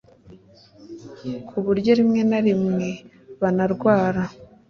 [1.47, 2.87] kuburyo rimwe na rimwe
[3.39, 4.23] banarwara